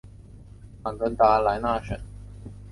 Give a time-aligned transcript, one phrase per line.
[0.81, 1.95] 马格达莱纳省。